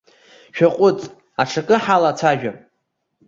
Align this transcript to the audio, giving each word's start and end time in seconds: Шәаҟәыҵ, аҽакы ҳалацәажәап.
Шәаҟәыҵ, 0.55 0.99
аҽакы 1.41 1.75
ҳалацәажәап. 1.83 2.57